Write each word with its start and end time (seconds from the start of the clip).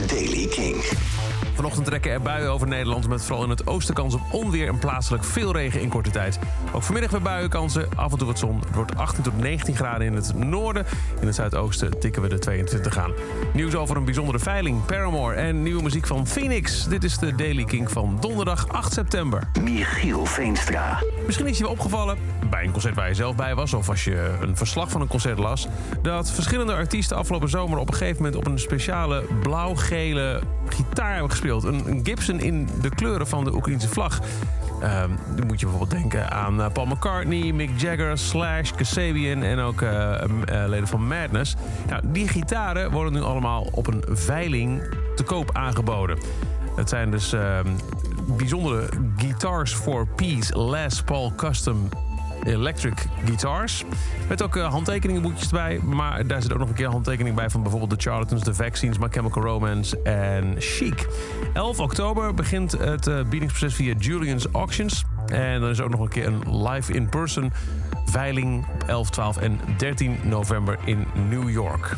Daily 0.00 0.46
King. 0.46 0.84
Vanochtend 1.54 1.86
trekken 1.86 2.12
er 2.12 2.22
buien 2.22 2.50
over 2.50 2.66
Nederland 2.66 3.08
met 3.08 3.22
vooral 3.22 3.44
in 3.44 3.50
het 3.50 3.66
oosten 3.66 3.94
kans 3.94 4.14
op 4.14 4.20
onweer 4.30 4.68
en 4.68 4.78
plaatselijk 4.78 5.24
veel 5.24 5.52
regen 5.52 5.80
in 5.80 5.88
korte 5.88 6.10
tijd. 6.10 6.38
Ook 6.72 6.82
vanmiddag 6.82 7.10
weer 7.10 7.22
buienkansen, 7.22 7.88
af 7.96 8.12
en 8.12 8.18
toe 8.18 8.26
wat 8.26 8.38
zon. 8.38 8.60
Het 8.60 8.74
wordt 8.74 8.96
18 8.96 9.22
tot 9.22 9.38
19 9.38 9.76
graden 9.76 10.06
in 10.06 10.14
het 10.14 10.34
noorden. 10.34 10.86
In 11.20 11.26
het 11.26 11.36
zuidoosten 11.36 12.00
tikken 12.00 12.22
we 12.22 12.28
de 12.28 12.38
22 12.38 12.98
aan. 12.98 13.12
Nieuws 13.52 13.74
over 13.74 13.96
een 13.96 14.04
bijzondere 14.04 14.38
veiling, 14.38 14.84
Paramore 14.84 15.34
en 15.34 15.62
nieuwe 15.62 15.82
muziek 15.82 16.06
van 16.06 16.26
Phoenix. 16.26 16.88
Dit 16.88 17.04
is 17.04 17.18
de 17.18 17.34
Daily 17.34 17.64
King 17.64 17.90
van 17.90 18.16
donderdag 18.20 18.68
8 18.68 18.92
september. 18.92 19.48
Michiel 19.60 20.26
Veenstra. 20.26 21.02
Misschien 21.26 21.46
is 21.46 21.56
je 21.56 21.62
wel 21.62 21.72
opgevallen, 21.72 22.18
bij 22.50 22.64
een 22.64 22.72
concert 22.72 22.94
waar 22.94 23.08
je 23.08 23.14
zelf 23.14 23.36
bij 23.36 23.54
was... 23.54 23.74
of 23.74 23.88
als 23.88 24.04
je 24.04 24.36
een 24.40 24.56
verslag 24.56 24.90
van 24.90 25.00
een 25.00 25.08
concert 25.08 25.38
las... 25.38 25.68
dat 26.02 26.30
verschillende 26.30 26.74
artiesten 26.74 27.16
afgelopen 27.16 27.48
zomer 27.48 27.78
op 27.78 27.88
een 27.88 27.94
gegeven 27.94 28.22
moment... 28.22 28.36
op 28.36 28.46
een 28.46 28.58
speciale 28.58 29.24
blauw-gele 29.88 30.40
gitaar 30.68 31.12
hebben 31.12 31.30
gespeeld. 31.30 31.64
Een, 31.64 31.82
een 31.86 32.00
Gibson 32.02 32.40
in 32.40 32.68
de 32.80 32.88
kleuren 32.88 33.26
van 33.26 33.44
de 33.44 33.54
Oekraïnse 33.54 33.88
vlag. 33.88 34.20
Ehm, 34.80 35.10
dan 35.36 35.46
moet 35.46 35.60
je 35.60 35.66
bijvoorbeeld 35.66 36.00
denken 36.00 36.30
aan 36.30 36.62
eh, 36.62 36.72
Paul 36.72 36.86
McCartney, 36.86 37.52
Mick 37.52 37.70
Jagger, 37.76 38.18
Slash, 38.18 38.70
Kasabian 38.70 39.42
en 39.42 39.58
ook 39.58 39.82
eh, 39.82 40.22
eh, 40.22 40.28
leden 40.68 40.88
van 40.88 41.06
Madness. 41.06 41.54
Nou, 41.88 42.02
die 42.04 42.28
gitaren 42.28 42.90
worden 42.90 43.12
nu 43.12 43.22
allemaal 43.22 43.68
op 43.72 43.86
een 43.86 44.04
veiling 44.08 44.82
te 45.14 45.22
koop 45.22 45.50
aangeboden. 45.52 46.18
Het 46.76 46.88
zijn 46.88 47.10
dus 47.10 47.32
ehm, 47.32 47.68
bijzondere 48.26 48.88
Guitars 49.16 49.74
for 49.74 50.06
Peace 50.06 50.64
Les 50.64 51.02
Paul 51.02 51.32
Custom 51.36 51.88
Electric 52.44 53.06
Guitars. 53.24 53.84
Met 54.28 54.42
ook 54.42 54.56
uh, 54.56 54.68
handtekeningenboekjes 54.68 55.46
erbij. 55.46 55.80
Maar 55.82 56.26
daar 56.26 56.42
zit 56.42 56.52
ook 56.52 56.58
nog 56.58 56.68
een 56.68 56.74
keer 56.74 56.88
handtekening 56.88 57.36
bij... 57.36 57.50
van 57.50 57.62
bijvoorbeeld 57.62 58.00
The 58.00 58.10
Charlatans, 58.10 58.42
The 58.42 58.54
Vaccines, 58.54 58.98
My 58.98 59.08
Chemical 59.10 59.42
Romance 59.42 60.02
en 60.02 60.54
Chic. 60.58 61.06
11 61.52 61.80
oktober 61.80 62.34
begint 62.34 62.72
het 62.72 63.06
uh, 63.06 63.22
biedingsproces 63.28 63.74
via 63.74 63.94
Julian's 63.98 64.46
Auctions. 64.52 65.04
En 65.26 65.60
dan 65.60 65.70
is 65.70 65.80
ook 65.80 65.90
nog 65.90 66.00
een 66.00 66.08
keer 66.08 66.26
een 66.26 66.62
live 66.66 66.92
in-person 66.92 67.52
veiling... 68.04 68.66
op 68.74 68.88
11, 68.88 69.10
12 69.10 69.36
en 69.36 69.60
13 69.76 70.18
november 70.22 70.78
in 70.84 71.06
New 71.28 71.50
York. 71.50 71.94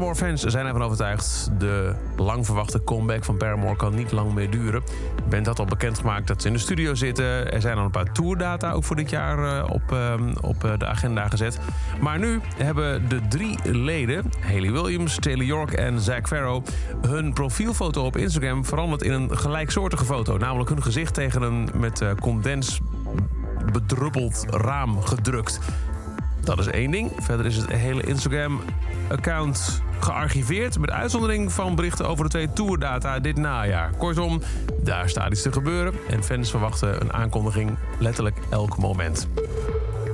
Paramore-fans 0.00 0.42
zijn 0.42 0.66
ervan 0.66 0.82
overtuigd. 0.82 1.50
De 1.58 1.94
lang 2.16 2.46
verwachte 2.46 2.84
comeback 2.84 3.24
van 3.24 3.36
Paramore 3.36 3.76
kan 3.76 3.94
niet 3.94 4.12
lang 4.12 4.34
meer 4.34 4.50
duren. 4.50 4.82
Band 5.28 5.46
had 5.46 5.58
al 5.58 5.64
bekendgemaakt 5.64 6.26
dat 6.26 6.42
ze 6.42 6.48
in 6.48 6.52
de 6.52 6.60
studio 6.60 6.94
zitten. 6.94 7.52
Er 7.52 7.60
zijn 7.60 7.78
al 7.78 7.84
een 7.84 7.90
paar 7.90 8.12
tourdata 8.12 8.72
ook 8.72 8.84
voor 8.84 8.96
dit 8.96 9.10
jaar 9.10 9.38
uh, 9.38 9.70
op, 9.70 9.82
uh, 9.92 10.14
op 10.40 10.60
de 10.78 10.86
agenda 10.86 11.28
gezet. 11.28 11.58
Maar 12.00 12.18
nu 12.18 12.40
hebben 12.56 13.08
de 13.08 13.20
drie 13.28 13.58
leden, 13.62 14.30
Haley 14.40 14.72
Williams, 14.72 15.16
Taylor 15.16 15.44
York 15.44 15.72
en 15.72 16.00
Zack 16.00 16.28
Farrow... 16.28 16.64
hun 17.06 17.32
profielfoto 17.32 18.04
op 18.04 18.16
Instagram 18.16 18.64
veranderd 18.64 19.02
in 19.02 19.12
een 19.12 19.38
gelijksoortige 19.38 20.04
foto. 20.04 20.36
Namelijk 20.36 20.68
hun 20.68 20.82
gezicht 20.82 21.14
tegen 21.14 21.42
een 21.42 21.68
met 21.74 22.00
uh, 22.00 22.10
condens 22.20 22.80
bedruppeld 23.72 24.44
raam 24.48 25.02
gedrukt. 25.02 25.60
Dat 26.40 26.58
is 26.58 26.66
één 26.66 26.90
ding. 26.90 27.10
Verder 27.18 27.46
is 27.46 27.56
het 27.56 27.72
hele 27.72 28.02
Instagram-account 28.02 29.82
gearchiveerd... 30.00 30.78
met 30.78 30.90
uitzondering 30.90 31.52
van 31.52 31.74
berichten 31.74 32.08
over 32.08 32.24
de 32.24 32.30
twee 32.30 32.52
tourdata 32.52 33.18
dit 33.18 33.36
najaar. 33.36 33.90
Kortom, 33.98 34.42
daar 34.82 35.08
staat 35.08 35.32
iets 35.32 35.42
te 35.42 35.52
gebeuren... 35.52 35.94
en 36.08 36.24
fans 36.24 36.50
verwachten 36.50 37.00
een 37.00 37.12
aankondiging 37.12 37.78
letterlijk 37.98 38.36
elk 38.50 38.78
moment. 38.78 39.28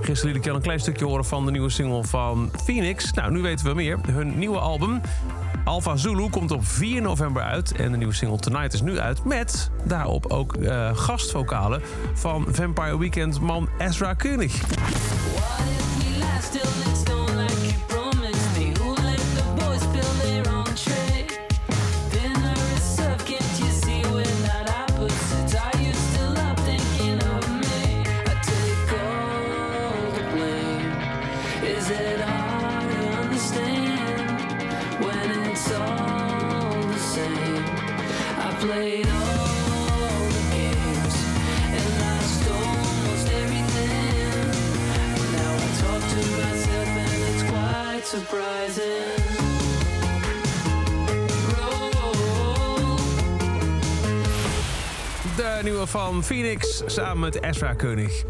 Gisteren 0.01 0.35
liet 0.35 0.45
ik 0.45 0.51
al 0.51 0.57
een 0.57 0.63
klein 0.63 0.81
stukje 0.81 1.05
horen 1.05 1.25
van 1.25 1.45
de 1.45 1.51
nieuwe 1.51 1.71
single 1.71 2.05
van 2.05 2.51
Phoenix. 2.65 3.13
Nou, 3.13 3.33
nu 3.33 3.41
weten 3.41 3.67
we 3.67 3.75
meer. 3.75 3.99
Hun 4.11 4.39
nieuwe 4.39 4.59
album... 4.59 5.01
Alpha 5.67 5.97
Zulu 5.97 6.29
komt 6.29 6.51
op 6.51 6.67
4 6.67 7.03
november 7.03 7.43
uit 7.43 7.73
en 7.73 7.91
de 7.91 7.97
nieuwe 7.97 8.15
single 8.15 8.39
Tonight 8.39 8.73
is 8.73 8.81
nu 8.83 8.99
uit... 8.99 9.25
met 9.25 9.71
daarop 9.85 10.27
ook 10.27 10.57
uh, 10.57 10.91
gastvokalen 10.97 11.83
van 12.15 12.47
Vampire 12.51 12.99
Weekend 12.99 13.41
man 13.41 13.69
Ezra 13.79 14.15
Koenig. 14.15 14.61
De 55.37 55.61
nieuwe 55.63 55.87
van 55.87 56.25
Phoenix 56.25 56.83
samen 56.87 57.19
met 57.19 57.43
Ezra 57.43 57.73
Koenig. 57.73 58.25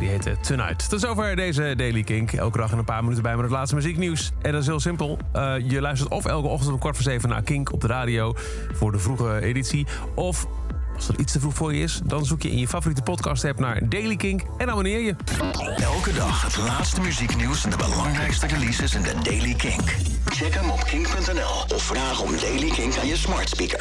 Die 0.00 0.08
heette 0.08 0.36
Tonight. 0.40 0.88
Tot 0.88 1.00
zover 1.00 1.36
deze 1.36 1.74
Daily 1.76 2.02
Kink. 2.02 2.32
Elke 2.32 2.58
dag 2.58 2.72
in 2.72 2.78
een 2.78 2.84
paar 2.84 3.02
minuten 3.02 3.22
bij 3.22 3.34
met 3.34 3.42
het 3.42 3.52
laatste 3.52 3.74
muzieknieuws. 3.74 4.32
En 4.42 4.52
dat 4.52 4.60
is 4.60 4.66
heel 4.66 4.80
simpel. 4.80 5.18
Uh, 5.36 5.54
je 5.58 5.80
luistert 5.80 6.10
of 6.10 6.24
elke 6.26 6.48
ochtend 6.48 6.72
om 6.72 6.78
kwart 6.78 6.94
voor 6.94 7.04
zeven 7.04 7.28
naar 7.28 7.42
Kink 7.42 7.72
op 7.72 7.80
de 7.80 7.86
radio... 7.86 8.34
voor 8.72 8.92
de 8.92 8.98
vroege 8.98 9.40
editie. 9.40 9.86
Of 10.14 10.46
als 10.94 11.06
dat 11.06 11.18
iets 11.18 11.32
te 11.32 11.40
vroeg 11.40 11.54
voor 11.54 11.74
je 11.74 11.82
is, 11.82 12.00
dan 12.04 12.24
zoek 12.24 12.42
je 12.42 12.50
in 12.50 12.58
je 12.58 12.68
favoriete 12.68 13.02
podcast-app 13.02 13.58
naar 13.58 13.88
Daily 13.88 14.16
Kink 14.16 14.42
en 14.58 14.70
abonneer 14.70 15.00
je. 15.00 15.14
Elke 15.82 16.12
dag 16.12 16.42
het 16.42 16.56
laatste 16.56 17.00
muzieknieuws 17.00 17.64
en 17.64 17.70
de 17.70 17.76
belangrijkste 17.76 18.46
releases 18.46 18.94
in 18.94 19.02
de 19.02 19.14
Daily 19.22 19.54
Kink. 19.54 19.96
Check 20.24 20.54
hem 20.54 20.70
op 20.70 20.84
kink.nl 20.84 21.74
of 21.74 21.82
vraag 21.82 22.20
om 22.20 22.30
Daily 22.40 22.70
Kink 22.70 22.96
aan 22.96 23.06
je 23.06 23.16
smart 23.16 23.48
speaker. 23.48 23.78